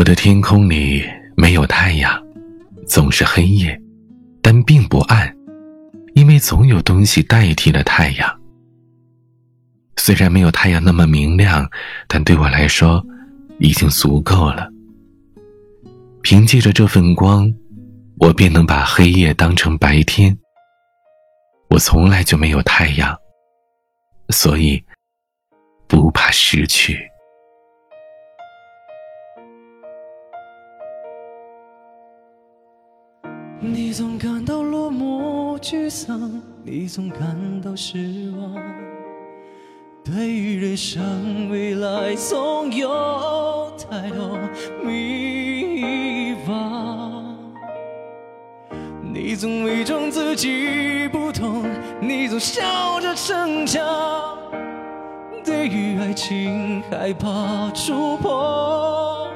[0.00, 1.04] 我的天空里
[1.36, 2.10] 没有太阳，
[2.88, 3.78] 总是黑夜，
[4.40, 5.30] 但并不暗，
[6.14, 8.40] 因为总有东西代替了太阳。
[9.98, 11.70] 虽然没有太阳那么明亮，
[12.08, 13.04] 但对我来说，
[13.58, 14.70] 已经足够了。
[16.22, 17.54] 凭借着这份光，
[18.20, 20.34] 我便能把黑夜当成白天。
[21.68, 23.14] 我从来就没有太阳，
[24.30, 24.82] 所以
[25.86, 26.98] 不怕失去。
[33.62, 38.54] 你总感到落寞沮丧，你总感到失望，
[40.02, 44.38] 对于人生未来总有太多
[44.82, 47.22] 迷惘。
[49.12, 51.66] 你总伪装自己不懂，
[52.00, 54.38] 你总笑着逞强，
[55.44, 59.28] 对于爱情害怕触碰，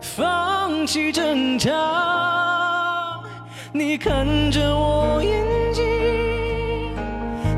[0.00, 2.45] 放弃挣扎。
[3.78, 5.84] 你看着我眼睛，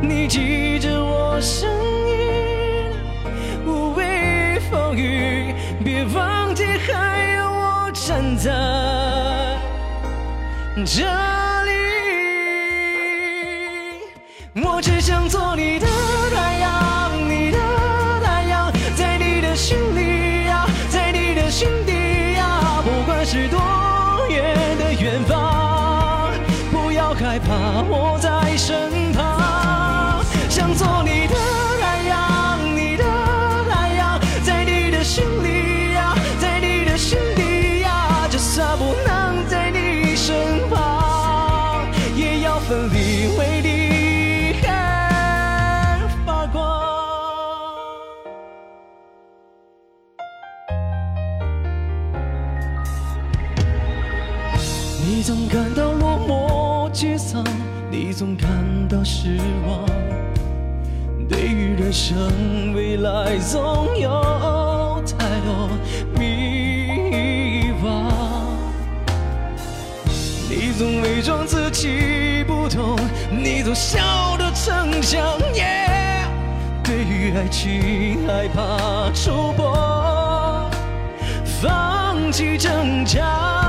[0.02, 1.70] 你记着我声
[2.08, 2.90] 音，
[3.64, 8.50] 无畏风雨，别忘记还有我站在
[10.84, 11.37] 这。
[27.38, 31.36] 害怕我在身旁，想做你的
[31.80, 33.04] 太阳，你的
[33.70, 44.54] 太阳，在你的心里呀，在你的心底呀，就算不能在你身旁，也要奋力为你
[46.26, 46.58] 发光。
[55.06, 55.97] 你总感到。
[57.30, 57.44] 丧，
[57.90, 58.48] 你总感
[58.88, 59.36] 到失
[59.66, 59.84] 望。
[61.28, 65.68] 对于人生未来，总有太多
[66.18, 68.10] 迷惘。
[70.48, 72.98] 你总伪装自己不懂，
[73.30, 73.98] 你总笑
[74.38, 75.38] 着逞强。
[76.82, 80.70] 对于爱情害怕触碰，
[81.60, 83.67] 放弃挣扎。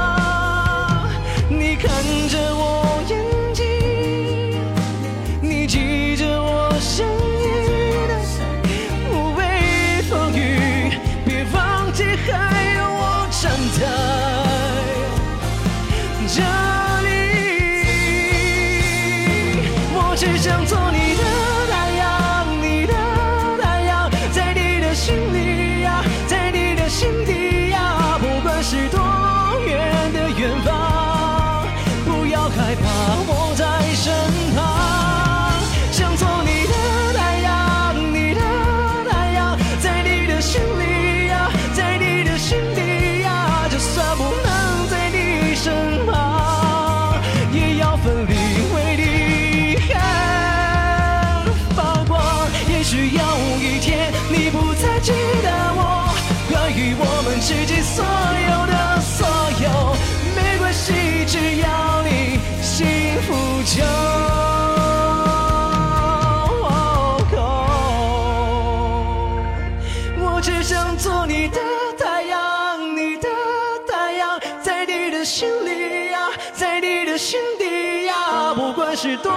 [20.20, 20.99] 只想做你
[61.32, 62.88] 只要你幸
[63.22, 63.84] 福就
[67.30, 67.38] 够。
[70.18, 71.60] 我只想做你的
[72.00, 73.30] 太阳，你的
[73.88, 79.32] 太阳，在你的心里呀，在你的心底呀，不管是多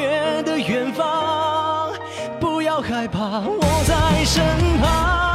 [0.00, 1.92] 远的远方，
[2.40, 4.42] 不要害怕，我在身
[4.80, 5.27] 旁。